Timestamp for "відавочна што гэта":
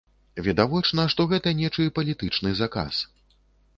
0.45-1.53